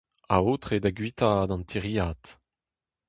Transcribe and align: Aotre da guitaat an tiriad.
Aotre 0.35 0.75
da 0.83 0.91
guitaat 0.97 1.49
an 1.55 1.63
tiriad. 1.69 2.23